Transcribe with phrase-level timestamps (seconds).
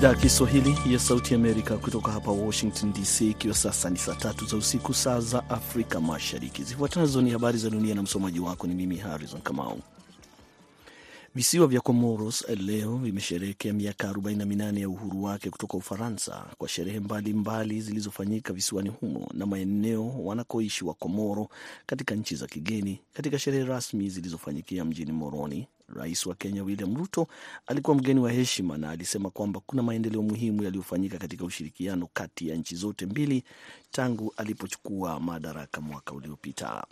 [0.00, 4.44] idhaa ya Kiswahili ya Sauti Amerika kutoka hapa Washington DC, ikiwa sasa ni saa tatu
[4.46, 6.62] za usiku, saa za Afrika Mashariki.
[6.62, 9.80] Zifuatazo ni habari za dunia na msomaji wako ni mimi Harrison Kamau.
[11.34, 17.80] Visiwa vya Comoros leo vimesherehekea miaka 48 ya uhuru wake kutoka Ufaransa kwa sherehe mbalimbali
[17.80, 21.48] zilizofanyika visiwani humo na maeneo wanakoishi wa Komoro
[21.86, 23.00] katika nchi za kigeni.
[23.12, 27.26] Katika sherehe rasmi zilizofanyikia mjini Moroni, Rais wa Kenya William Ruto
[27.66, 32.56] alikuwa mgeni wa heshima na alisema kwamba kuna maendeleo muhimu yaliyofanyika katika ushirikiano kati ya
[32.56, 33.44] nchi zote mbili
[33.90, 36.86] tangu alipochukua madaraka mwaka uliopita.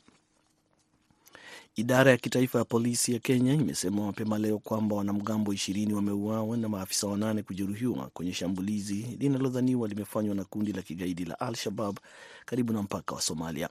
[1.76, 6.68] Idara ya kitaifa ya polisi ya Kenya imesema mapema leo kwamba wanamgambo ishirini wameuawa na
[6.68, 11.98] maafisa wanane kujeruhiwa kwenye shambulizi linalodhaniwa limefanywa na kundi la kigaidi la Al-Shabab
[12.46, 13.68] karibu na mpaka wa Somalia.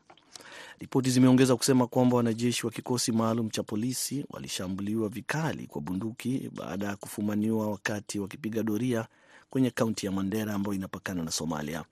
[0.80, 6.86] Ripoti zimeongeza kusema kwamba wanajeshi wa kikosi maalum cha polisi walishambuliwa vikali kwa bunduki baada
[6.86, 9.08] ya kufumaniwa wakati wakipiga doria
[9.50, 11.84] kwenye kaunti ya Mandera ambayo inapakana na Somalia.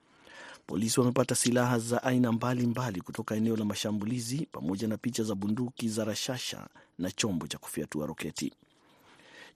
[0.67, 5.35] Polisi wamepata silaha za aina mbalimbali mbali kutoka eneo la mashambulizi pamoja na picha za
[5.35, 6.67] bunduki za rashasha
[6.99, 8.53] na chombo cha kufyatua roketi.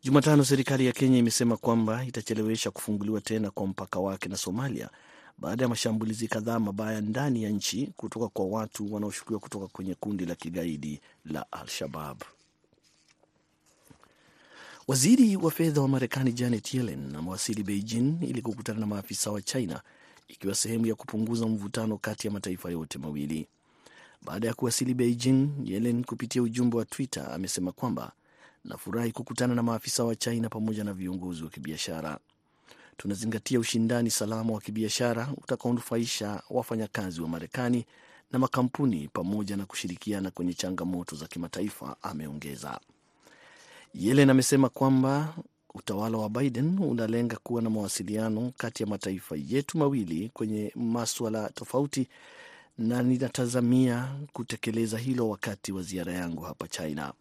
[0.04, 4.90] Jumatano, serikali ya Kenya imesema kwamba itachelewesha kufunguliwa tena kwa mpaka wake na Somalia
[5.42, 10.26] baada ya mashambulizi kadhaa mabaya ndani ya nchi kutoka kwa watu wanaoshukiwa kutoka kwenye kundi
[10.26, 12.22] la kigaidi la Al-Shabab.
[14.88, 19.82] Waziri wa fedha wa Marekani Janet Yellen amewasili Beijing ili kukutana na maafisa wa China
[20.28, 23.48] ikiwa sehemu ya kupunguza mvutano kati ya mataifa yote mawili.
[24.22, 28.12] Baada ya kuwasili Beijing, Yellen kupitia ujumbe wa Twitter amesema kwamba
[28.66, 32.20] nafurahi kukutana na maafisa wa China pamoja na viongozi wa kibiashara.
[33.00, 37.86] Tunazingatia ushindani salama wa kibiashara utakaonufaisha wafanyakazi wa Marekani
[38.32, 42.80] na makampuni pamoja na kushirikiana kwenye changamoto za kimataifa, ameongeza.
[43.94, 45.34] Yellen amesema kwamba
[45.74, 52.08] utawala wa Biden unalenga kuwa na mawasiliano kati ya mataifa yetu mawili kwenye maswala tofauti,
[52.78, 57.14] na ninatazamia kutekeleza hilo wakati wa ziara yangu hapa China.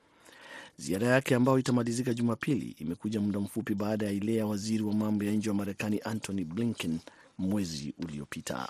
[0.81, 5.25] Ziara yake ambayo itamalizika Jumapili imekuja muda mfupi baada ya ile ya waziri wa mambo
[5.25, 6.99] ya nje wa Marekani Antony Blinken
[7.39, 8.69] mwezi uliopita.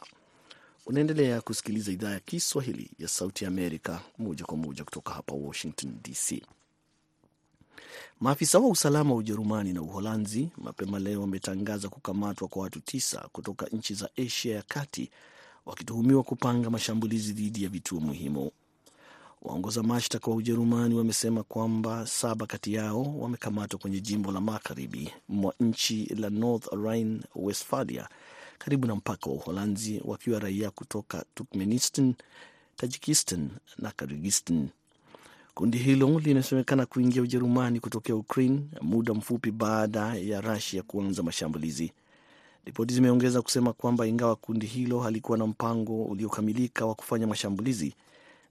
[0.86, 5.98] Unaendelea kusikiliza idhaa ya Kiswahili ya Sauti ya Amerika moja kwa moja kutoka hapa Washington
[6.02, 6.42] DC.
[8.20, 13.66] Maafisa wa usalama wa Ujerumani na Uholanzi mapema leo wametangaza kukamatwa kwa watu tisa kutoka
[13.66, 15.10] nchi za Asia ya kati
[15.66, 18.50] wakituhumiwa kupanga mashambulizi dhidi ya vituo muhimu.
[19.42, 25.54] Waongoza mashtaka wa Ujerumani wamesema kwamba saba kati yao wamekamatwa kwenye jimbo la magharibi mwa
[25.60, 28.08] nchi la North Rhine Westphalia,
[28.58, 32.14] karibu na mpaka wa Uholanzi, wakiwa raia kutoka Turkmenistan,
[32.76, 34.68] Tajikistan na Kyrgyzstan.
[35.54, 41.92] Kundi hilo linasemekana kuingia Ujerumani kutokea Ukraine muda mfupi baada ya Rusia kuanza mashambulizi.
[42.64, 47.94] Ripoti zimeongeza kusema kwamba ingawa kundi hilo halikuwa na mpango uliokamilika wa kufanya mashambulizi,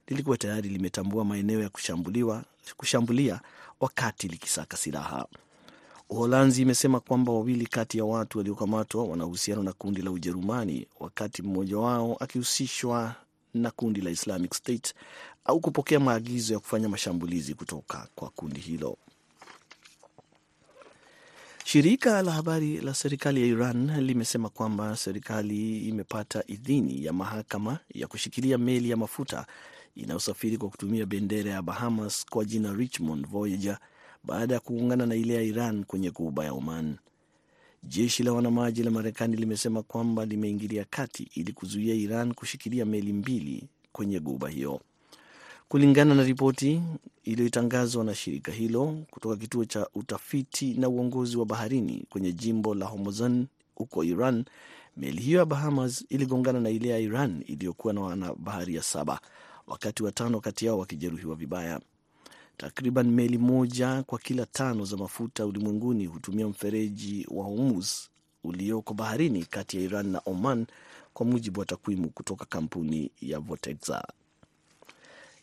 [0.08, 2.44] lilikuwa tayari limetambua maeneo ya kushambuliwa,
[2.76, 3.40] kushambulia
[3.80, 5.26] wakati likisaka silaha.
[6.10, 11.42] Uholanzi imesema kwamba wawili kati ya watu waliokamatwa wana uhusiano na kundi la Ujerumani, wakati
[11.42, 13.14] mmoja wao akihusishwa
[13.54, 14.94] na kundi la Islamic State
[15.44, 18.96] au kupokea maagizo ya kufanya mashambulizi kutoka kwa kundi hilo.
[21.68, 28.06] Shirika la habari la serikali ya Iran limesema kwamba serikali imepata idhini ya mahakama ya
[28.06, 29.46] kushikilia meli ya mafuta
[29.94, 33.78] inayosafiri kwa kutumia bendera ya Bahamas kwa jina Richmond Voyager
[34.24, 36.96] baada ya kuungana na ile ya Iran kwenye ghuba ya Oman.
[37.82, 43.68] Jeshi la wanamaji la Marekani limesema kwamba limeingilia kati ili kuzuia Iran kushikilia meli mbili
[43.92, 44.80] kwenye ghuba hiyo.
[45.68, 46.82] Kulingana na ripoti
[47.24, 52.86] iliyotangazwa na shirika hilo kutoka kituo cha utafiti na uongozi wa baharini kwenye jimbo la
[52.86, 54.44] Hormozgan huko Iran,
[54.96, 59.20] meli hiyo ya Bahamas iligongana na ile ya Iran iliyokuwa na wanabaharia saba,
[59.66, 61.80] wakati watano kati yao wakijeruhiwa vibaya.
[62.56, 67.90] Takriban meli moja kwa kila tano za mafuta ulimwenguni hutumia mfereji wa Hormuz
[68.44, 70.66] ulioko baharini kati ya Iran na Oman,
[71.14, 74.02] kwa mujibu wa takwimu kutoka kampuni ya Vortexa.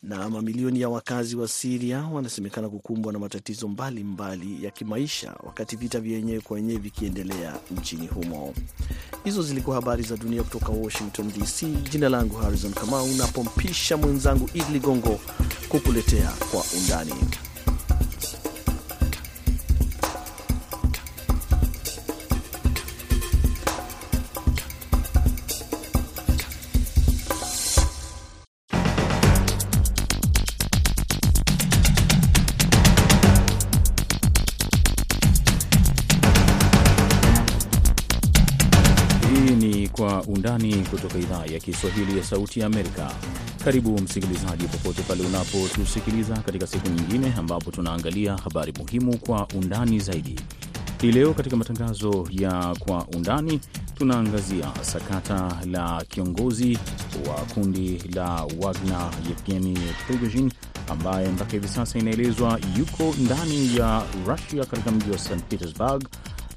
[0.10, 5.76] Na mamilioni ya wakazi wa Siria wanasemekana kukumbwa na matatizo mbalimbali mbali ya kimaisha wakati
[5.76, 8.54] vita vya wenyewe kwa wenyewe vikiendelea nchini humo.
[9.24, 11.66] Hizo zilikuwa habari za dunia kutoka Washington DC.
[11.92, 15.20] Jina langu Harrison Kamau, napompisha mwenzangu Idi Ligongo
[15.70, 17.14] kukuletea kwa undani.
[41.16, 43.12] Kutoka idhaa ya Kiswahili ya Sauti ya Amerika.
[43.64, 50.40] Karibu msikilizaji, popote pale unapotusikiliza katika siku nyingine ambapo tunaangalia habari muhimu kwa undani zaidi.
[51.02, 53.60] Hii leo katika matangazo ya Kwa Undani
[53.98, 56.78] tunaangazia sakata la kiongozi
[57.28, 60.52] wa kundi la Wagner Yevgeni Prigozhin
[60.90, 66.08] ambaye mpaka hivi sasa inaelezwa yuko ndani ya Rusia katika mji wa St Petersburg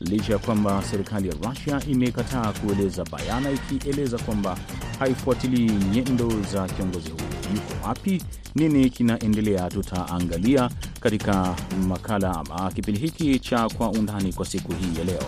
[0.01, 4.57] licha ya kwamba serikali ya Rusia imekataa kueleza bayana, ikieleza kwamba
[4.99, 7.25] haifuatilii nyendo za kiongozi huyo.
[7.55, 8.23] Yuko wapi?
[8.55, 9.69] Nini kinaendelea?
[9.71, 11.55] Tutaangalia katika
[11.89, 15.23] makala ama kipindi hiki cha Kwa Undani kwa siku hii ya leo.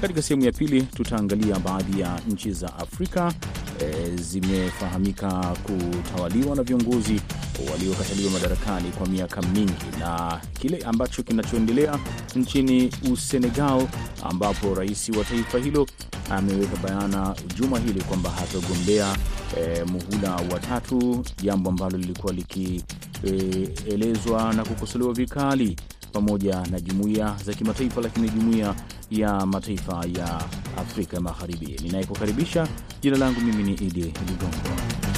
[0.00, 3.32] Katika sehemu ya pili tutaangalia baadhi ya nchi za Afrika
[3.80, 7.20] e, zimefahamika kutawaliwa na viongozi
[7.72, 11.98] waliokataliwa madarakani kwa miaka mingi na kile ambacho kinachoendelea
[12.36, 13.86] nchini Usenegal,
[14.24, 15.86] ambapo rais wa taifa hilo
[16.30, 19.16] ameweka bayana juma hili kwamba hatagombea
[19.60, 25.76] e, muhula wa tatu, jambo ambalo lilikuwa likielezwa e, na kukosolewa vikali
[26.12, 28.74] pamoja na jumuiya za kimataifa, lakini jumuiya
[29.10, 30.40] ya mataifa ya
[30.76, 31.76] Afrika Magharibi.
[31.82, 32.68] Ninayekukaribisha,
[33.02, 35.09] jina langu mimi ni Idi Ligongo.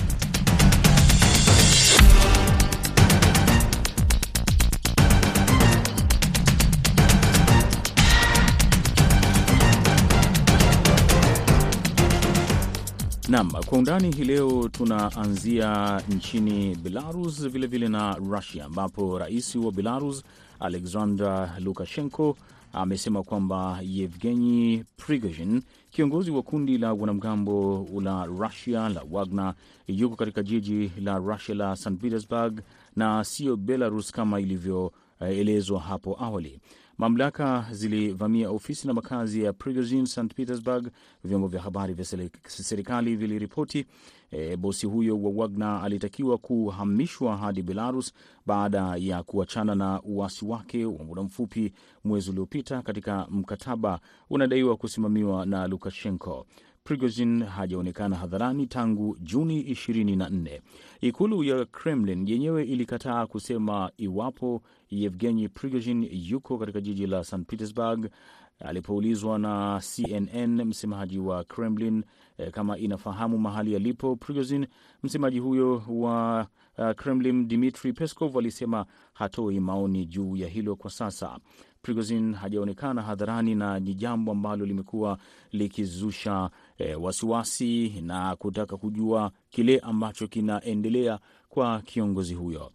[13.33, 19.73] Naam, kwa undani hii leo tunaanzia nchini Belarus vilevile vile na Russia, ambapo rais wa
[19.73, 20.25] Belarus
[20.61, 22.37] Alexander Lukashenko
[22.73, 29.55] amesema kwamba Yevgeny Prigozhin, kiongozi wa kundi la wanamgambo la Russia la Wagner,
[29.89, 32.61] yuko katika jiji la Russia la St Petersburg
[32.97, 36.61] na sio Belarus kama ilivyoelezwa hapo awali.
[37.03, 40.89] Mamlaka zilivamia ofisi na makazi ya Prigozhin St Petersburg.
[41.25, 42.05] Vyombo vya habari vya
[42.45, 43.87] serikali viliripoti
[44.31, 48.13] e, bosi huyo wa Wagner alitakiwa kuhamishwa hadi Belarus
[48.47, 51.73] baada ya kuachana na uasi wake wa muda mfupi
[52.05, 54.01] mwezi uliopita katika mkataba
[54.31, 56.47] unadaiwa kusimamiwa na Lukashenko.
[56.85, 60.61] Prigozhin hajaonekana hadharani tangu Juni 24.
[61.01, 68.09] Ikulu ya Kremlin yenyewe ilikataa kusema iwapo Yevgeny Prigozhin yuko katika jiji la St Petersburg.
[68.61, 72.05] Alipoulizwa na CNN, msemaji wa Kremlin
[72.39, 74.67] eh, kama inafahamu mahali alipo Prigozhin,
[75.03, 76.47] msemaji huyo wa
[76.79, 81.39] uh, Kremlin Dmitri Peskov alisema hatoi maoni juu ya hilo kwa sasa.
[81.83, 85.19] Prigozhin hajaonekana hadharani na ni jambo ambalo limekuwa
[85.53, 92.73] likizusha eh, wasiwasi na kutaka kujua kile ambacho kinaendelea kwa kiongozi huyo.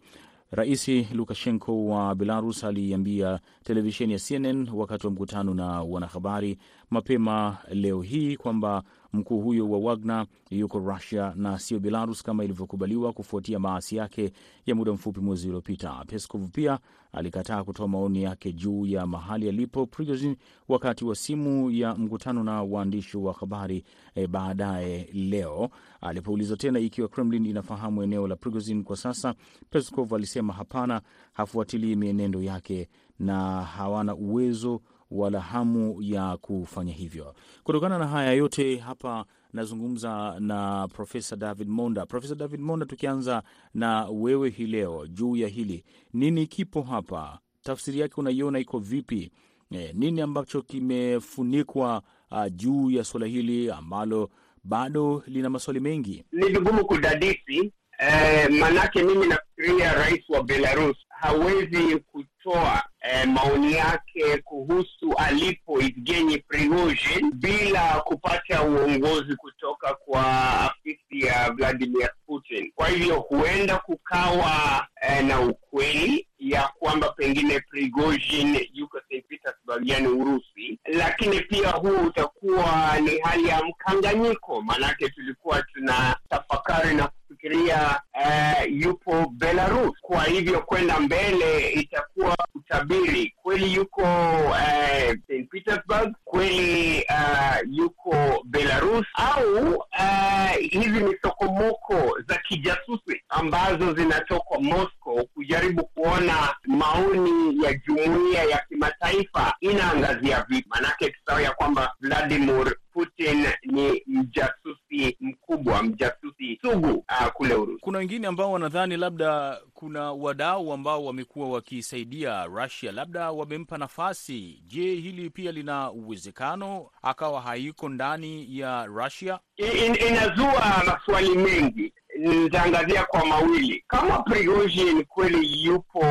[0.50, 6.58] Rais Lukashenko wa Belarus aliambia televisheni ya CNN wakati wa mkutano na wanahabari
[6.90, 13.12] mapema leo hii kwamba mkuu huyo wa Wagner yuko Rusia na sio Belarus kama ilivyokubaliwa
[13.12, 14.32] kufuatia maasi yake
[14.66, 16.04] ya muda mfupi mwezi uliopita.
[16.06, 16.78] Peskov pia
[17.12, 20.36] alikataa kutoa maoni yake juu ya mahali alipo Prigozhin
[20.68, 23.84] wakati wa simu ya mkutano na waandishi wa habari
[24.14, 25.70] e, baadaye leo.
[26.00, 29.34] Alipoulizwa tena ikiwa Kremlin inafahamu eneo la Prigozhin kwa sasa,
[29.70, 31.00] Peskov alisema hapana,
[31.32, 32.88] hafuatilii mienendo yake
[33.18, 37.34] na hawana uwezo wala hamu ya kufanya hivyo.
[37.64, 42.06] Kutokana na haya yote, hapa nazungumza na Profesa David Monda.
[42.06, 43.42] Profesa David Monda, tukianza
[43.74, 47.38] na wewe hii leo juu ya hili, nini kipo hapa?
[47.62, 49.30] Tafsiri yake unaiona iko vipi?
[49.70, 54.30] E, nini ambacho kimefunikwa uh, juu ya suala hili ambalo
[54.64, 56.24] bado lina maswali mengi?
[56.32, 64.38] Ni vigumu kudadisi eh, manake mimi nafikiria rais wa Belarus hawezi kutoa eh, maoni yake
[64.44, 70.24] kuhusu alipo Evgeny Prigozhin bila kupata uongozi kutoka kwa
[70.62, 72.72] afisi ya Vladimir Putin.
[72.74, 80.06] Kwa hivyo huenda kukawa eh, na ukweli ya kwamba pengine Prigozhin yuko St Petersburg, yani
[80.08, 88.00] Urusi, lakini pia huu utakuwa ni hali ya mkanganyiko, maanake tulikuwa tuna tafakari na kufikiria
[88.24, 89.94] eh, yupo Belarus.
[90.00, 92.36] Kwa hivyo kwenda mbele itakuwa
[92.70, 102.18] utabiri, kweli yuko uh, St Petersburg, kweli uh, yuko Belarus au uh, hizi ni sokomoko
[102.28, 110.68] za kijasusi ambazo zinatoka Moscow kujaribu kuona maoni ya jumuiya ya kimataifa inaangazia vipi.
[110.68, 117.80] manake tusahau ya kwamba Vladimir Putin ni mjasusi mjasusi mkubwa, mjasusi sugu uh, kule Urusi.
[117.80, 124.62] Kuna wengine ambao wanadhani labda kuna wadau ambao wamekuwa wakisaidia Russia, labda wamempa nafasi.
[124.66, 129.38] Je, hili pia lina uwezekano akawa haiko ndani ya Russia?
[129.56, 131.92] In, inazua maswali mengi.
[132.18, 133.84] Nitaangazia kwa mawili.
[133.88, 136.02] Kama Prigozhin kweli yupo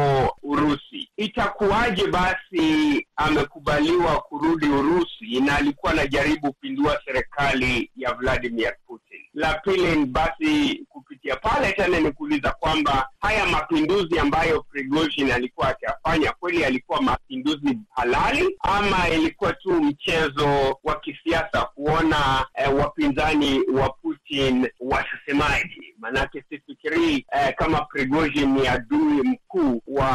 [0.43, 0.86] Urusi,
[1.17, 9.19] itakuwaje basi amekubaliwa kurudi Urusi na alikuwa anajaribu kupindua serikali ya Vladimir Putin?
[9.33, 16.31] La pili basi kupitia pale tena ni kuuliza kwamba haya mapinduzi ambayo Prigozhin alikuwa akiyafanya
[16.31, 24.67] kweli alikuwa mapinduzi halali ama ilikuwa tu mchezo wa kisiasa kuona eh, wapinzani wa Putin
[24.79, 25.93] watasemaje?
[25.99, 26.43] Maanake
[26.87, 30.09] sifikirii eh, kama Prigozhin ni adui mkuu wa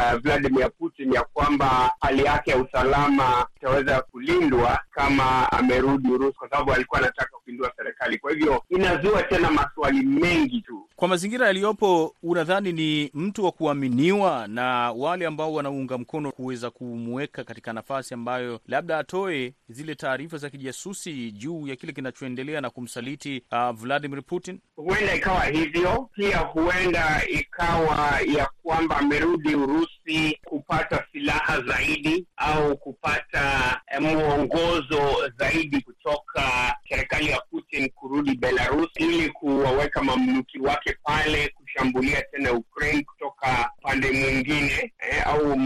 [0.00, 6.50] eh, Vladimir Putin, ya kwamba hali yake ya usalama itaweza kulindwa kama amerudi Urusi, kwa
[6.50, 8.18] sababu alikuwa anataka kupindua serikali.
[8.18, 10.87] Kwa hivyo inazua tena maswali mengi tu.
[10.98, 17.44] Kwa mazingira yaliyopo, unadhani ni mtu wa kuaminiwa na wale ambao wanaunga mkono kuweza kumweka
[17.44, 23.42] katika nafasi ambayo labda atoe zile taarifa za kijasusi juu ya kile kinachoendelea na kumsaliti
[23.52, 24.60] uh, Vladimir Putin?
[24.76, 33.80] Huenda ikawa hivyo, pia huenda ikawa ya kwamba amerudi Urusi kupata silaha zaidi au kupata
[33.86, 42.22] eh, mwongozo zaidi kutoka serikali ya Putin kurudi Belarus ili kuwaweka mamluki wake pale kushambulia
[42.22, 45.56] tena Ukraine kutoka pande mwingine eh, au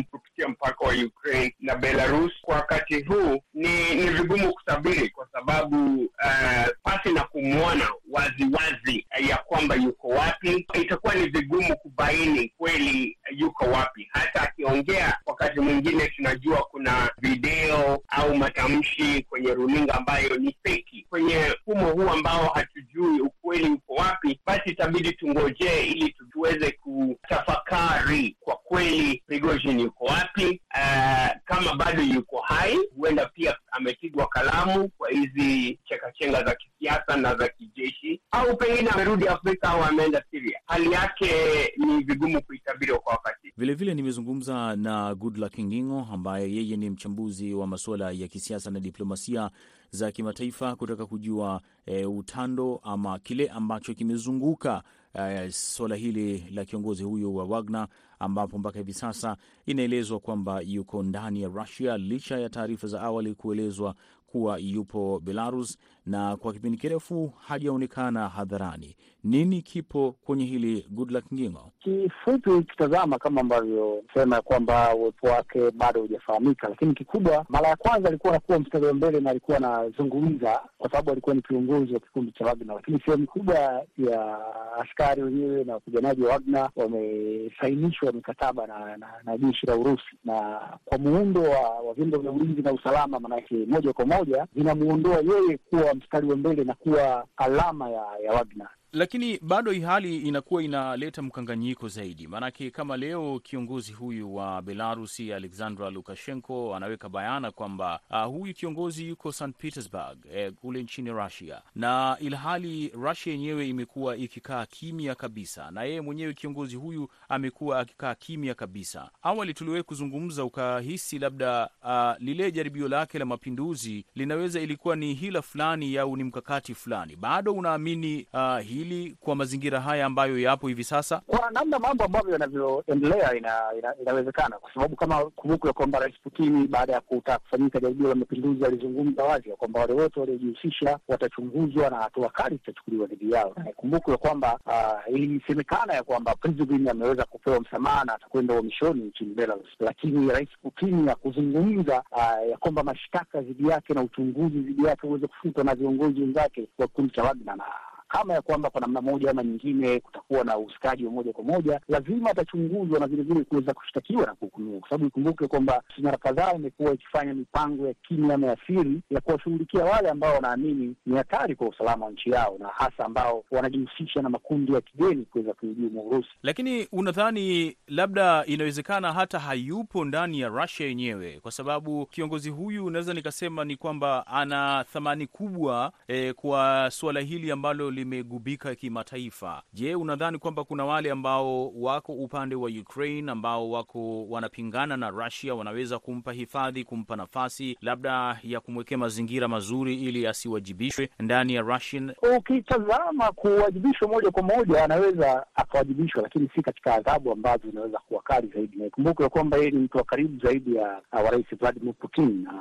[0.43, 2.33] kupitia mpaka wa Ukraine na Belarus.
[2.43, 9.07] Kwa wakati huu ni ni vigumu kutabiri kwa sababu uh, pasi na kumwona wazi wazi
[9.11, 14.09] eh, ya kwamba yuko wapi, itakuwa ni vigumu kubaini kweli yuko wapi.
[14.13, 21.07] Hata akiongea wakati mwingine tunajua kuna video au matamshi kwenye runinga ambayo ni feki.
[21.11, 28.57] Kwenye mfumo huu ambao hatujui ukweli uko wapi, basi itabidi tungojee ili tuweze kutafakari kwa
[28.57, 30.32] kweli Prigozhin yuko wapi.
[30.37, 37.35] Uh, kama bado yuko hai, huenda pia amepigwa kalamu kwa hizi chekachenga za kisiasa na
[37.35, 40.61] za kijeshi, au pengine amerudi Afrika au ameenda Syria.
[40.67, 41.29] Hali yake
[41.77, 43.53] ni vigumu kuitabiri kwa wakati.
[43.57, 49.51] Vilevile nimezungumza na Goodluck Ngingo ambaye yeye ni mchambuzi wa masuala ya kisiasa na diplomasia
[49.91, 54.83] za kimataifa kutaka kujua e, utando ama kile ambacho kimezunguka
[55.15, 57.87] e, suala hili la kiongozi huyo wa Wagner
[58.23, 59.37] ambapo mpaka hivi sasa
[59.67, 63.95] inaelezwa kwamba yuko ndani ya Rusia licha ya taarifa za awali kuelezwa
[64.27, 68.97] kuwa yupo Belarus na kwa kipindi kirefu hajaonekana hadharani.
[69.25, 71.73] Nini kipo kwenye hili, Goodluck Ngingo?
[71.79, 77.77] Kifupi ukitazama kama ambavyo sema ya kwamba uwepo wake bado hujafahamika, lakini kikubwa, mara ya
[77.77, 82.01] kwanza alikuwa anakuwa mstari wa mbele na alikuwa anazungumza kwa sababu alikuwa ni kiongozi wa
[82.01, 83.55] kikundi cha Wagner, lakini sehemu kubwa
[83.99, 84.39] ya
[84.83, 90.61] askari wenyewe na wapiganaji wa Wagner wamesainishwa mikataba na, na, na jeshi la Urusi, na
[90.85, 95.59] kwa muundo wa, wa vyombo vya ulinzi na usalama, maanake moja kwa moja vinamuondoa yeye
[95.71, 100.63] kuwa mstari wa mbele na kuwa alama ya, ya Wagner lakini bado hii hali inakuwa
[100.63, 108.01] inaleta mkanganyiko zaidi, maanake kama leo kiongozi huyu wa Belarusi Alexandra Lukashenko anaweka bayana kwamba
[108.11, 114.17] uh, huyu kiongozi yuko St Petersburg eh, kule nchini Russia, na ilhali Russia yenyewe imekuwa
[114.17, 119.11] ikikaa kimya kabisa, na yeye mwenyewe kiongozi huyu amekuwa akikaa kimya kabisa.
[119.23, 125.43] Awali tuliwahi kuzungumza, ukahisi labda uh, lile jaribio lake la mapinduzi linaweza ilikuwa ni hila
[125.43, 127.17] fulani au ni mkakati fulani.
[127.17, 131.21] Bado unaamini uh, hili kwa mazingira haya ambayo yapo hivi sasa?
[131.27, 136.15] Kwa namna mambo ambavyo yanavyoendelea ina, ina, inawezekana kwa sababu kama kumbuku ya kwamba Rais
[136.23, 140.99] Putini baada ya kutaka kufanyika jaribio la mapinduzi alizungumza wazi ya kwamba wale wote waliojihusisha
[141.09, 143.55] watachunguzwa na hatua kali zitachukuliwa dhidi yao.
[143.77, 149.35] Kumbuku ya kwamba uh, ilisemekana ya kwamba Prigozhin ameweza kupewa msamaha na atakwenda uhamishoni nchini
[149.35, 155.07] Belarus, lakini Rais Putini hakuzungumza uh, ya kwamba mashtaka dhidi yake na uchunguzi dhidi yake
[155.07, 157.65] uweze kufutwa na viongozi wenzake wa kikundi cha Wagner na
[158.13, 161.81] kama ya kwamba kwa namna moja ama nyingine kutakuwa na uhusikaji wa moja kwa moja,
[161.89, 166.95] lazima atachunguzwa na vilevile kuweza kushtakiwa na kuhukumiwa, kwa sababu ikumbuke kwamba mara kadhaa imekuwa
[166.95, 171.69] ikifanya mipango ya kimya ama ya siri ya kuwashughulikia wale ambao wanaamini ni hatari kwa
[171.69, 176.29] usalama wa nchi yao, na hasa ambao wanajihusisha na makundi ya kigeni kuweza kuhujumu Urusi.
[176.43, 183.15] Lakini unadhani labda inawezekana hata hayupo ndani ya Russia yenyewe, kwa sababu kiongozi huyu unaweza
[183.15, 189.63] nikasema ni kwamba ana thamani kubwa eh, kwa suala hili ambalo limegubika kimataifa.
[189.73, 195.55] Je, unadhani kwamba kuna wale ambao wako upande wa Ukraine ambao wako wanapingana na Russia
[195.55, 202.13] wanaweza kumpa hifadhi, kumpa nafasi labda ya kumwekea mazingira mazuri ili asiwajibishwe ndani ya Russian?
[202.39, 208.47] Ukitazama kuwajibishwa moja kwa moja, anaweza akawajibishwa, lakini si katika adhabu ambazo zinaweza kuwa kali
[208.55, 212.53] zaidi, Naikumbuke kwamba yeye ni mtu wa karibu zaidi ya wa rais Vladimir Putin na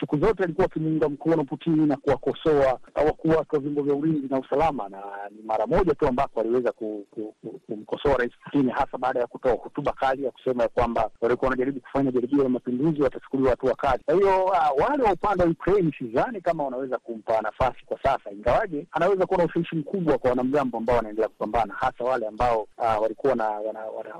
[0.00, 4.38] siku zote alikuwa akimuunga mkono Putin na kuwakosoa wakuu wake wa vyombo vya ulinzi na
[4.38, 4.53] usalama,
[4.88, 7.06] na ni mara moja tu ambako aliweza kumkosoa
[7.86, 11.48] ku, ku, rais Putin, hasa baada ya kutoa hotuba kali ya kusema ya kwamba walikuwa
[11.50, 14.02] wanajaribu kufanya jaribio la mapinduzi, watachukuliwa hatua kali.
[14.04, 18.30] Kwa hiyo uh, wale wa upande wa Ukraine sidhani kama wanaweza kumpa nafasi kwa sasa,
[18.32, 23.02] ingawaje anaweza kuwa na ushawishi mkubwa kwa wanamgambo ambao wanaendelea kupambana, hasa wale ambao uh,
[23.02, 23.72] walikuwa wanavamia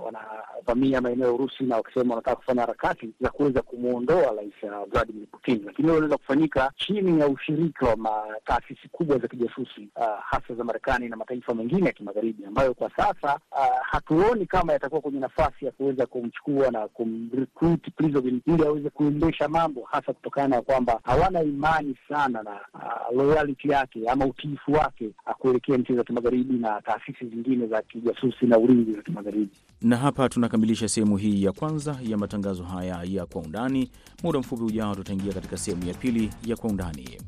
[0.06, 0.20] wana,
[0.66, 5.26] wana maeneo ya Urusi na wakisema wanataka kufanya harakati za kuweza kumwondoa rais uh, Vladimir
[5.26, 10.54] Putin lakini hiyo inaweza kufanyika chini ya ushirika wa taasisi kubwa za kijasusi uh, hasa
[10.54, 15.20] za Marekani na mataifa mengine ya kimagharibi ambayo kwa sasa uh, hatuoni kama yatakuwa kwenye
[15.20, 21.00] nafasi ya kuweza kumchukua na kumrecruit Prigozhin ili aweze kuendesha mambo, hasa kutokana na kwamba
[21.04, 26.80] hawana imani sana na uh, loyalty yake ama utiifu wake kuelekea nchi za kimagharibi na
[26.82, 29.48] taasisi zingine za kijasusi na ulinzi za kimagharibi.
[29.82, 33.90] Na hapa tunakamilisha sehemu hii ya kwanza ya matangazo haya ya kwa undani.
[34.22, 37.18] Muda mfupi ujao tutaingia katika sehemu ya pili ya kwa undani.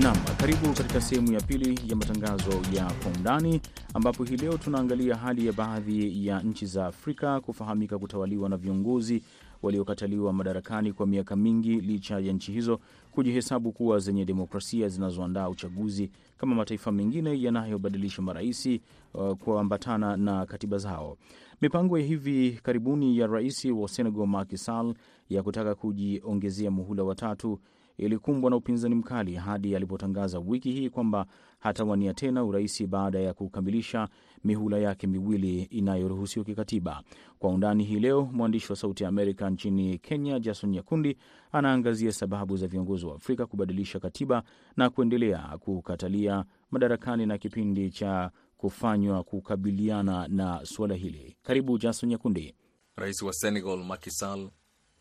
[0.00, 3.60] Naam, karibu katika sehemu ya pili ya matangazo ya kwa undani,
[3.94, 9.22] ambapo hii leo tunaangalia hali ya baadhi ya nchi za Afrika kufahamika kutawaliwa na viongozi
[9.62, 12.80] waliokataliwa madarakani kwa miaka mingi, licha ya nchi hizo
[13.10, 18.80] kujihesabu kuwa zenye demokrasia zinazoandaa uchaguzi kama mataifa mengine yanayobadilisha maraisi
[19.14, 21.16] uh, kuambatana na katiba zao.
[21.60, 24.94] Mipango ya hivi karibuni ya rais wa Senegal Macky Sall
[25.30, 27.58] ya kutaka kujiongezea muhula watatu
[27.96, 31.26] ilikumbwa na upinzani mkali hadi alipotangaza wiki hii kwamba
[31.58, 34.08] hatawania tena urais baada ya kukamilisha
[34.44, 37.02] mihula yake miwili inayoruhusiwa kikatiba.
[37.38, 41.16] Kwa undani hii leo, mwandishi wa Sauti ya Amerika nchini Kenya, Jason Nyakundi,
[41.52, 44.42] anaangazia sababu za viongozi wa Afrika kubadilisha katiba
[44.76, 51.36] na kuendelea kukatalia madarakani na kipindi cha kufanywa kukabiliana na suala hili.
[51.42, 52.54] Karibu Jason Nyakundi.
[52.96, 54.50] Rais wa Senegal Macky Sall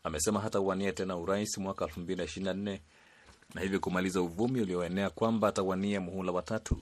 [0.04, 2.80] amesema hatawania tena urais mwaka 2024
[3.54, 6.78] na hivyo kumaliza uvumi ulioenea kwamba atawania muhula watatu.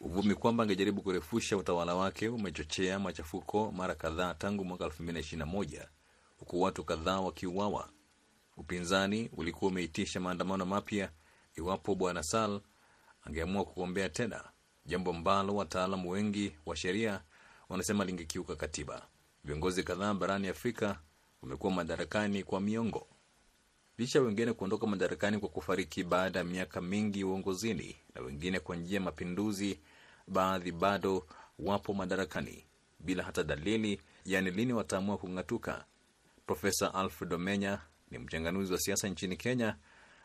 [0.00, 5.86] Uvumi kwamba angejaribu kurefusha utawala wake umechochea machafuko mara kadhaa tangu mwaka 2021
[6.38, 7.88] huku watu kadhaa wakiuawa.
[8.56, 11.10] Upinzani ulikuwa umeitisha maandamano mapya
[11.56, 12.60] iwapo bwana Sal
[13.24, 14.44] angeamua kugombea tena,
[14.86, 17.20] jambo ambalo wataalamu wengi wa sheria
[17.68, 19.06] wanasema lingekiuka katiba.
[19.44, 20.98] Viongozi kadhaa barani Afrika
[21.42, 23.06] wamekuwa madarakani kwa miongo,
[23.98, 28.94] licha wengine kuondoka madarakani kwa kufariki baada ya miaka mingi uongozini na wengine kwa njia
[28.94, 29.80] ya mapinduzi.
[30.28, 31.26] Baadhi bado
[31.58, 32.64] wapo madarakani
[33.00, 35.84] bila hata dalili, yaani lini wataamua kung'atuka.
[36.46, 39.76] Profesa Alfred Omenya ni mchanganuzi wa siasa nchini Kenya,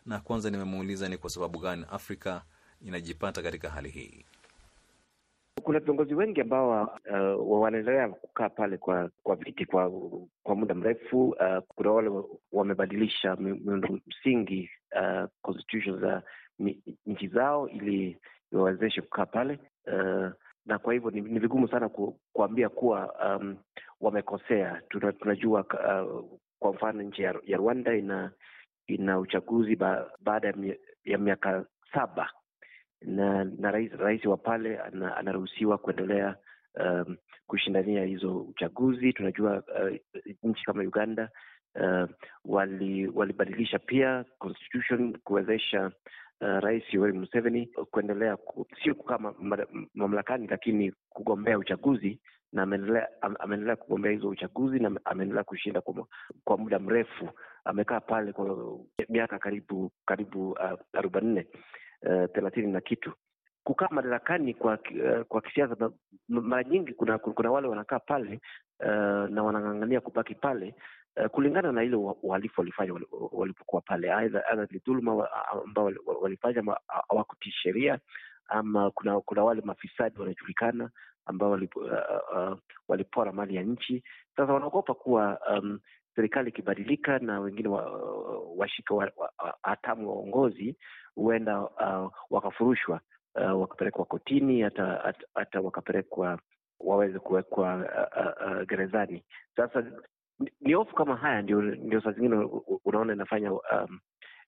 [0.06, 2.44] na kwanza nimemuuliza ni kwa sababu gani Afrika
[2.86, 4.26] inajipata katika hali hii.
[5.64, 6.90] Kuna viongozi wengi ambao
[7.40, 9.92] uh, wanaendelea kukaa pale kwa kwa viti kwa
[10.44, 11.30] kwa muda mrefu.
[11.30, 12.12] Uh, kuna wale
[12.52, 16.24] wamebadilisha miundo msingi uh, constitution za
[17.06, 18.18] nchi zao ili
[18.52, 20.30] iwawezeshe kukaa pale uh,
[20.66, 23.58] na kwa hivyo ni, ni vigumu sana ku, kuambia kuwa um,
[24.02, 24.82] wamekosea.
[24.90, 26.26] Tuna, tunajua uh,
[26.60, 28.32] kwa mfano nchi ya, ya Rwanda ina
[28.88, 30.54] ina uchaguzi ba, baada
[31.04, 32.30] ya, miaka saba
[33.02, 36.36] na na rais, rais wa pale ana, anaruhusiwa kuendelea
[36.80, 39.14] um, kushindania hizo uchaguzi.
[39.14, 39.98] Tunajua uh,
[40.44, 41.30] nchi kama Uganda
[41.76, 42.10] uh,
[42.46, 45.92] wali walibadilisha pia constitution kuwezesha
[46.42, 49.20] uh, Rais Yoweri Museveni kuendelea ku, sio kukaa
[49.94, 52.20] mamlakani, lakini kugombea uchaguzi
[52.54, 52.64] na
[53.40, 56.08] ameendelea kugombea hizo uchaguzi na ameendelea kushinda kwa,
[56.44, 57.30] kwa muda mrefu.
[57.66, 58.78] Amekaa pale kwa
[59.10, 61.46] miaka karibu karibu uh, arobaini uh,
[62.34, 63.12] thelathini uh, na kitu.
[63.64, 65.92] Kukaa madarakani kwa uh, kwa kisiasa,
[66.30, 68.40] mara nyingi kuna kuna wale wanakaa pale
[68.80, 70.76] uh, na wanang'ang'ania kubaki pale
[71.18, 72.94] uh, kulingana na ile uhalifu walifanya
[73.32, 75.28] walipokuwa pale, aidha ni dhuluma
[75.66, 78.00] ambao walifanya hawakutii sheria,
[78.48, 80.90] ama kuna kuna wale mafisadi wanajulikana
[81.26, 81.52] ambao
[82.88, 84.04] walipora uh, uh, mali ya nchi.
[84.36, 85.80] Sasa wanaogopa kuwa um,
[86.16, 87.70] serikali ikibadilika na wengine
[88.58, 90.76] washika wa, wa, wa, hatamu wa uongozi
[91.16, 93.00] huenda uh, wakafurushwa
[93.36, 96.40] uh, wakapelekwa kotini hata, hata, wakapelekwa
[96.80, 99.24] waweze kuwekwa uh, uh, uh, gerezani.
[99.56, 99.84] Sasa
[100.62, 102.50] ni hofu kama haya ndio, ndio saa zingine
[102.86, 103.60] unaona inafanya um,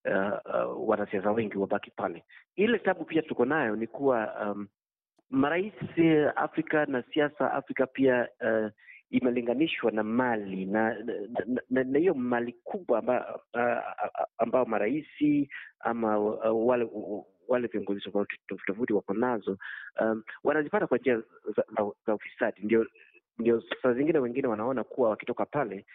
[0.04, 2.24] uh, uh, wanasiasa wengi wabaki pale.
[2.56, 4.68] Ile tabu pia tuko nayo ni kuwa um,
[5.30, 5.74] marais
[6.36, 8.70] Afrika na siasa Afrika pia uh,
[9.14, 10.96] imelinganishwa na mali na
[11.70, 13.40] na hiyo mali kubwa ambayo
[14.38, 15.48] ambao maraisi
[15.80, 16.88] ama wale
[17.48, 19.58] wale viongozi tofauti tofauti wako nazo
[20.00, 21.16] um, wanazipata kwa njia
[21.56, 22.60] za, za, za ufisadi.
[22.62, 22.86] Ndio
[23.38, 25.86] ndio saa zingine wengine wanaona kuwa wakitoka pale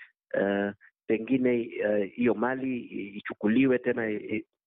[0.41, 0.71] uh,
[1.07, 1.57] pengine
[2.15, 2.79] hiyo uh, mali
[3.17, 4.19] ichukuliwe tena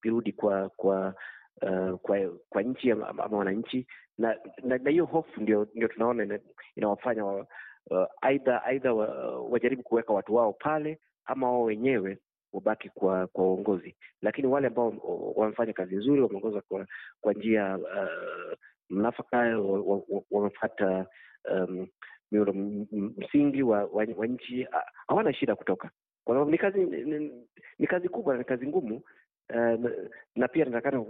[0.05, 1.15] irudi kwa kwa
[1.63, 3.87] uh, kwa kwa nchi ama wananchi,
[4.19, 6.39] na na hiyo hofu ndio ndio tunaona
[6.77, 7.45] inawafanya
[7.91, 8.95] uh, aidha aidha
[9.51, 12.19] wajaribu kuweka watu wao pale ama wao wenyewe
[12.53, 14.89] wabaki kwa kwa uongozi, lakini wale ambao
[15.37, 16.87] wamefanya kazi nzuri, wameongoza kwa
[17.21, 18.59] kwa njia uh,
[18.91, 19.59] mnafaka,
[20.31, 21.07] wamepata
[21.51, 21.87] um,
[22.33, 22.53] miundo
[23.17, 24.67] msingi wa, wa, wa nchi,
[25.09, 25.91] hawana shida kutoka,
[26.25, 27.33] kwa sababu ni kazi ni,
[27.79, 28.97] ni kazi kubwa, ni kazi ngumu
[29.51, 29.91] uh, na,
[30.37, 31.01] na pia natakana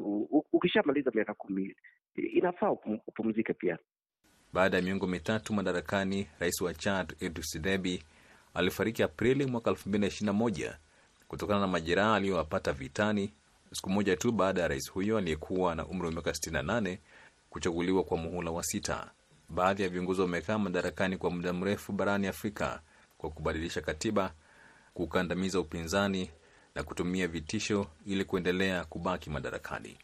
[0.53, 1.77] ukishamaliza miaka kumi
[2.17, 2.71] inafaa
[3.07, 3.79] upumzike pia.
[4.53, 8.03] Baada ya miongo mitatu madarakani, rais wa Chad Idris Deby
[8.55, 10.79] alifariki Aprili mwaka elfu mbili na ishirini na moja
[11.29, 13.33] kutokana na majeraha aliyowapata vitani,
[13.73, 16.99] siku moja tu baada ya rais huyo aliyekuwa na umri wa miaka 68
[17.51, 19.11] kuchaguliwa kwa muhula wa sita.
[19.49, 22.81] Baadhi ya viongozi wamekaa madarakani kwa muda mrefu barani Afrika
[23.19, 24.33] kwa kubadilisha katiba,
[24.95, 26.31] kukandamiza upinzani
[26.75, 29.99] na kutumia vitisho ili kuendelea kubaki madarakani.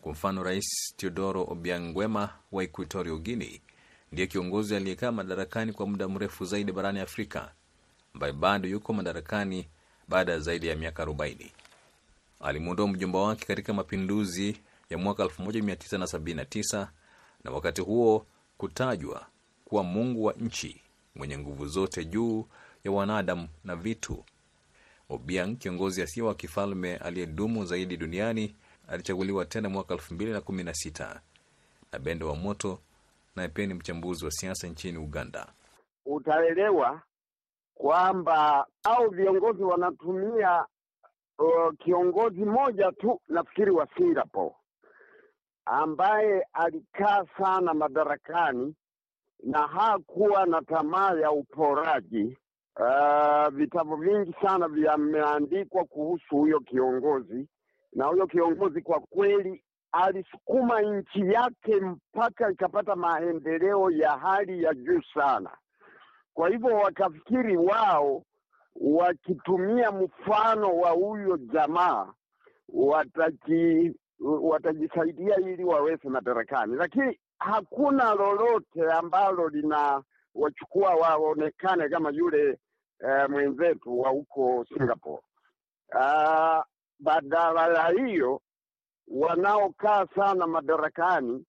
[0.00, 3.60] Kwa mfano, Rais Teodoro Obiang Nguema wa Equatorio Guinea
[4.12, 7.52] ndiye kiongozi aliyekaa madarakani kwa muda mrefu zaidi barani Afrika,
[8.14, 9.68] ambaye bado yuko madarakani
[10.08, 11.50] baada ya zaidi ya miaka 40.
[12.40, 14.56] Alimwondoa mjomba wake katika mapinduzi
[14.90, 16.86] ya mwaka 1979
[17.44, 18.26] na wakati huo
[18.58, 19.26] kutajwa
[19.64, 20.80] kuwa mungu wa nchi
[21.14, 22.46] mwenye nguvu zote juu
[22.84, 24.24] ya wanadamu na vitu.
[25.08, 28.54] Obiang, kiongozi asiye wa kifalme aliyedumu zaidi duniani,
[28.90, 31.20] alichaguliwa tena mwaka 2016.
[31.92, 32.78] Na Bende wa Moto
[33.36, 35.46] naye pia ni mchambuzi wa siasa nchini Uganda.
[36.06, 37.02] Utaelewa
[37.74, 40.66] kwamba au viongozi wanatumia
[41.38, 44.54] uh, kiongozi mmoja tu, nafikiri wa Singapore
[45.64, 48.74] ambaye alikaa sana madarakani
[49.42, 52.36] na hakuwa na tamaa ya uporaji.
[52.76, 57.48] Uh, vitabu vingi sana vimeandikwa kuhusu huyo kiongozi,
[57.92, 65.02] na huyo kiongozi kwa kweli alisukuma nchi yake mpaka ikapata maendeleo ya hali ya juu
[65.14, 65.50] sana.
[66.34, 68.22] Kwa hivyo wakafikiri wao
[68.80, 72.12] wakitumia mfano wa huyo jamaa
[72.68, 73.94] wataji
[74.42, 82.58] watajisaidia ili waweze madarakani, lakini hakuna lolote ambalo linawachukua waonekane kama yule
[83.00, 85.22] uh, mwenzetu wa huko Singapore.
[85.94, 86.62] Uh,
[87.00, 88.40] badala ya hiyo
[89.08, 91.44] wanaokaa sana madarakani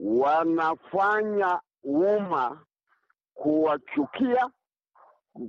[0.00, 2.64] wanafanya umma
[3.34, 4.50] kuwachukia,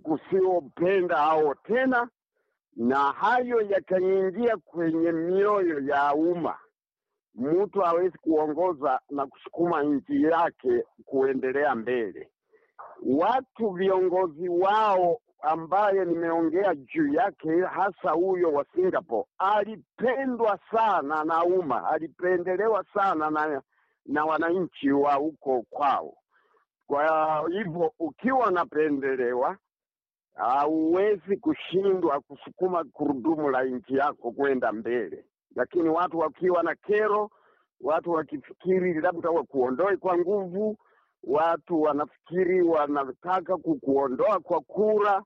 [0.04, 2.10] kusiopenda hao tena,
[2.76, 6.58] na hayo yakaingia kwenye mioyo ya umma.
[7.36, 12.30] Mtu hawezi kuongoza na kusukuma nchi yake kuendelea mbele.
[13.06, 21.90] Watu viongozi wao ambaye nimeongea juu yake, hasa huyo wa Singapore, alipendwa sana na umma,
[21.90, 23.62] alipendelewa sana na
[24.06, 26.14] na wananchi wa huko kwao.
[26.88, 29.58] Kwa hivyo ukiwa unapendelewa,
[30.36, 35.26] hauwezi kushindwa kusukuma gurudumu la nchi yako kwenda mbele.
[35.56, 37.30] Lakini watu wakiwa na kero,
[37.82, 40.78] watu wakifikiri labda wakuondoe kwa nguvu,
[41.24, 45.24] watu wanafikiri wanataka kukuondoa kwa kura.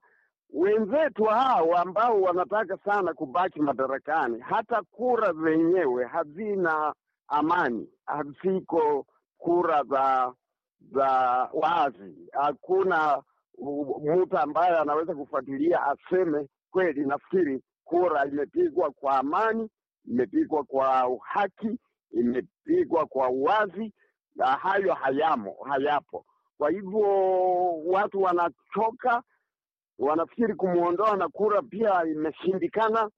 [0.52, 6.94] Wenzetu hao ambao wanataka sana kubaki madarakani, hata kura zenyewe hazina
[7.28, 9.06] amani, haziko
[9.38, 10.32] kura za
[10.92, 11.08] za
[11.52, 12.28] wazi.
[12.32, 13.22] Hakuna
[14.16, 19.70] mtu ambaye anaweza kufuatilia aseme kweli, nafikiri kura imepigwa kwa amani,
[20.04, 21.78] imepigwa kwa uhaki,
[22.10, 23.92] imepigwa kwa uwazi,
[24.36, 26.24] na hayo hayamo, hayapo.
[26.58, 27.02] Kwa hivyo
[27.86, 29.22] watu wanachoka,
[29.98, 33.10] wanafikiri kumwondoa na kura pia imeshindikana,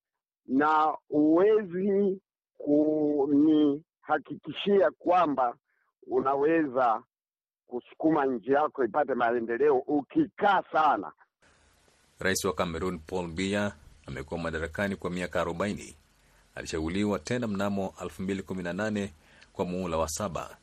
[0.46, 2.20] na huwezi
[2.58, 5.56] kunihakikishia kwamba
[6.06, 7.02] unaweza
[7.66, 11.12] kusukuma nchi yako ipate maendeleo ukikaa sana.
[12.18, 13.72] Rais wa Cameroon Paul Biya
[14.06, 15.94] amekuwa madarakani kwa miaka 40.
[16.54, 19.08] Alichaguliwa tena mnamo 2018
[19.52, 20.56] kwa muhula wa saba.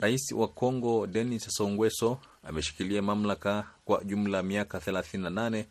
[0.00, 5.64] Rais wa Kongo Denis Sassou Nguesso ameshikilia mamlaka kwa jumla miaka 38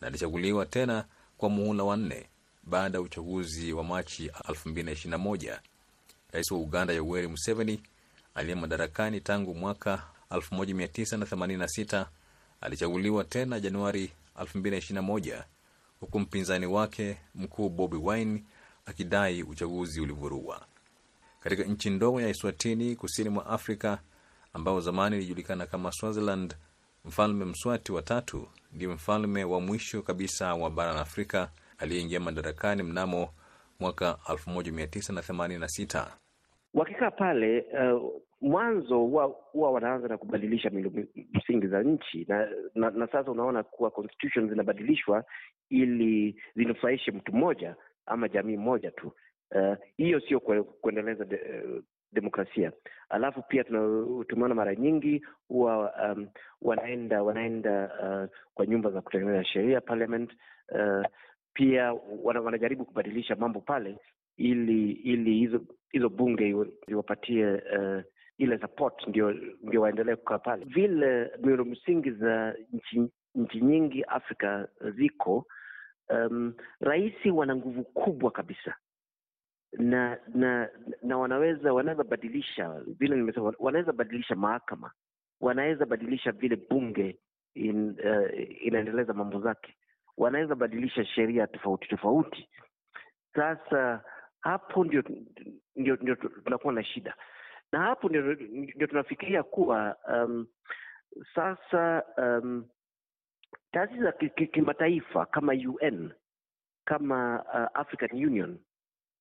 [0.00, 1.04] na alichaguliwa tena
[1.36, 2.26] kwa muhula wa nne
[2.62, 5.58] baada ya uchaguzi wa Machi 2021.
[6.32, 7.82] Rais wa Uganda Yoweri Museveni
[8.34, 12.06] aliye madarakani tangu mwaka 1986
[12.60, 15.42] alichaguliwa tena Januari 2021
[16.00, 18.44] huku mpinzani wake mkuu Bobi Wine
[18.86, 20.67] akidai uchaguzi ulivurugwa.
[21.48, 23.98] Katika nchi ndogo ya Eswatini kusini mwa Afrika
[24.52, 26.54] ambao zamani ilijulikana kama Swaziland,
[27.04, 32.82] mfalme Mswati wa tatu ndiye mfalme wa mwisho kabisa wa bara la Afrika aliyeingia madarakani
[32.82, 33.28] mnamo
[33.80, 36.06] mwaka 1986.
[36.74, 38.98] Wakikaa pale uh, mwanzo
[39.52, 40.90] huwa wanaanza na kubadilisha miundo
[41.34, 45.24] msingi za nchi na, na, na sasa unaona kuwa constitution zinabadilishwa
[45.70, 49.12] ili zinufaishe mtu mmoja ama jamii moja tu.
[49.96, 50.40] Hiyo uh, sio
[50.80, 51.82] kuendeleza de, uh,
[52.12, 52.72] demokrasia.
[53.08, 53.64] Alafu pia
[54.28, 56.28] tumeona mara nyingi huwa um,
[56.62, 60.32] wanaenda wanaenda uh, kwa nyumba za kutengeneza sheria parliament.
[60.72, 61.06] Uh,
[61.52, 63.98] pia wana, wanajaribu kubadilisha mambo pale
[64.36, 66.56] ili ili hizo hizo bunge
[66.88, 68.02] iwapatie uh,
[68.38, 69.30] ile support ndio
[69.62, 70.64] ndio waendelee kukaa pale.
[70.64, 73.02] Vile miundo msingi za nchi,
[73.34, 75.46] nchi nyingi Afrika ziko
[76.10, 78.74] um, rais wana nguvu kubwa kabisa
[79.72, 80.68] na na
[81.02, 84.90] na wanaweza wanaweza badilisha vile nimesema, wanaweza badilisha mahakama,
[85.40, 87.18] wanaweza badilisha vile bunge
[87.54, 89.76] in, uh, inaendeleza mambo zake,
[90.16, 92.48] wanaweza badilisha sheria tofauti tofauti.
[93.34, 94.04] Sasa
[94.40, 95.02] hapo ndio
[95.76, 97.14] ndio, ndio tunakuwa na shida,
[97.72, 98.22] na hapo ndio,
[98.74, 100.46] ndio tunafikiria kuwa um,
[101.34, 102.64] sasa um,
[103.72, 104.12] taasisi za
[104.52, 106.10] kimataifa kama UN
[106.84, 108.58] kama uh, African Union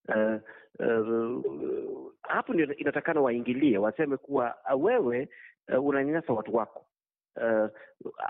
[0.08, 0.42] uh,
[0.80, 5.30] uh, hapo ndio inatakana waingilie, waseme kuwa uh, wewe
[5.78, 6.86] uh, unanyanyasa watu wako
[7.36, 7.70] uh,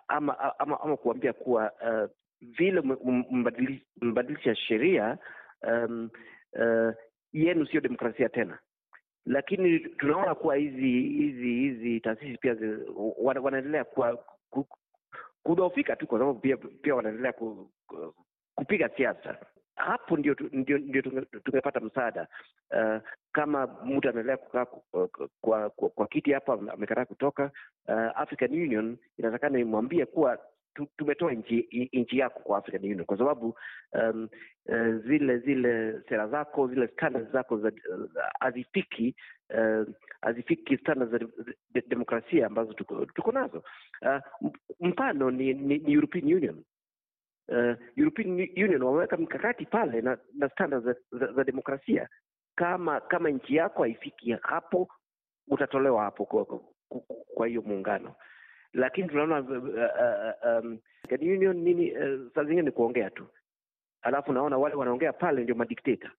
[0.07, 2.09] ama, ama, ama kuambia kuwa uh,
[2.41, 2.81] vile
[4.01, 5.17] mbadilisha sheria
[5.67, 6.09] um,
[6.53, 6.93] uh,
[7.33, 8.59] yenu sio demokrasia tena
[9.27, 12.55] lakini tunaona kuwa hizi hizi hizi taasisi pia
[13.21, 14.23] wanaendelea kuwa
[15.43, 18.13] kudhoofika tu kwa sababu pia, pia wanaendelea ku, ku,
[18.55, 19.37] kupiga siasa.
[19.77, 21.01] Hapo ndio ndio, ndio
[21.43, 22.27] tungepata msaada
[22.71, 27.51] uh, kama mtu anaendelea kukaa kwa, kwa, kwa, kiti hapo amekataa kutoka.
[27.87, 30.39] Uh, African Union inatakana imwambie kuwa
[30.97, 33.57] tumetoa nchi nchi yako kwa African Union kwa sababu
[33.93, 34.29] um,
[34.65, 37.61] uh, zile zile sera zako zile standards zako
[38.39, 39.15] hazifiki
[39.57, 39.87] uh,
[40.21, 41.19] hazifiki standards za
[41.73, 43.63] de, demokrasia ambazo tuko, tuko nazo.
[44.01, 46.63] Uh, mfano ni, ni, ni European Union.
[47.49, 52.09] Uh, European Union wameweka mkakati pale na, na standards za, za, za demokrasia.
[52.55, 54.87] Kama kama nchi yako haifiki hapo,
[55.47, 56.59] utatolewa hapo kwa, kwa,
[57.35, 58.15] kwa hiyo muungano
[58.73, 60.79] lakini tunaona uh, uh, um,
[61.21, 63.27] union nini uh, saa zingine ni kuongea tu,
[64.01, 66.11] alafu naona wale wanaongea pale ndio madikteta.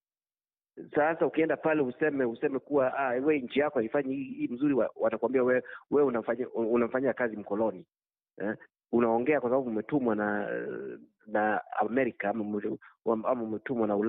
[0.95, 5.63] Sasa ukienda pale useme useme kuwa ah, we nchi yako haifanyi hii mzuri, watakwambia we,
[5.91, 7.87] we unafanya unafanyia kazi mkoloni
[8.39, 8.57] eh?
[8.93, 10.49] Unaongea kwa sababu umetumwa na
[11.27, 12.63] na Amerika ama
[13.43, 14.07] umetumwa na uh,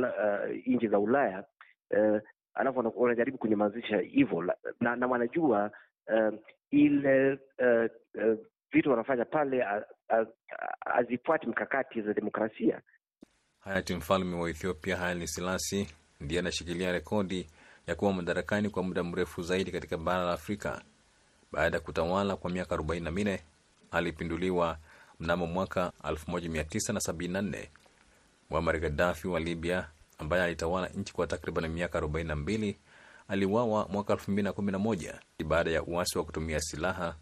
[0.65, 1.43] nchi za Ulaya
[1.91, 2.19] uh,
[2.53, 5.71] alafu wanajaribu kunyamazisha hivyo na, na wanajua
[6.07, 6.33] uh,
[6.71, 8.37] ile uh, uh,
[8.71, 9.65] vitu wanafanya pale
[10.85, 12.81] hazifuati mkakati za demokrasia.
[13.59, 15.87] Hayati mfalme wa Ethiopia Haile Selassie
[16.19, 17.47] ndiye anashikilia rekodi
[17.87, 20.81] ya kuwa madarakani kwa muda mrefu zaidi katika bara la Afrika.
[21.51, 23.39] Baada ya kutawala kwa miaka 44
[23.91, 24.77] alipinduliwa
[25.19, 27.67] mnamo mwaka 1974.
[28.49, 32.75] Muammar Gaddafi wa Libya ambaye alitawala nchi kwa takriban miaka 42
[33.27, 35.13] aliuawa mwaka 2011
[35.45, 37.15] baada ya uasi wa kutumia silaha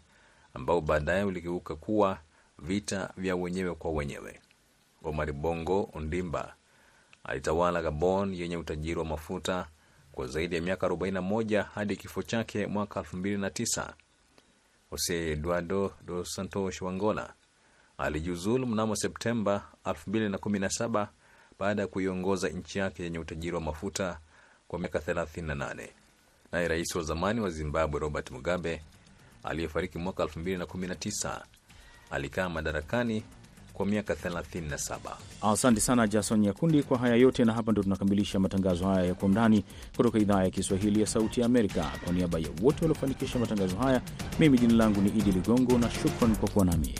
[0.54, 2.18] ambao baadaye uligeuka kuwa
[2.58, 4.40] vita vya wenyewe kwa wenyewe.
[5.02, 6.54] Omar Bongo Ondimba
[7.24, 9.66] alitawala Gabon yenye utajiri wa mafuta
[10.12, 13.92] kwa zaidi ya miaka 41 hadi kifo chake mwaka 2009.
[14.90, 17.34] Jose Eduardo dos Santos Wangola
[17.98, 21.06] alijiuzulu mnamo Septemba 2017
[21.58, 24.18] baada ya kuiongoza nchi yake yenye utajiri wa mafuta
[24.68, 25.88] kwa miaka 38.
[26.52, 28.82] Naye rais wa zamani wa Zimbabwe Robert Mugabe
[29.42, 31.42] aliyefariki mwaka 2019
[32.10, 33.24] alikaa madarakani
[33.78, 34.98] kwa miaka 37.
[35.42, 39.28] Asante sana Jason Nyakundi kwa haya yote, na hapa ndo tunakamilisha matangazo haya ya Kwa
[39.28, 39.64] Undani
[39.96, 41.90] kutoka idhaa ya Kiswahili ya Sauti ya Amerika.
[42.04, 44.00] Kwa niaba ya wote waliofanikisha matangazo haya,
[44.38, 46.94] mimi jina langu ni Idi Ligongo na shukran kwa kuwa nami.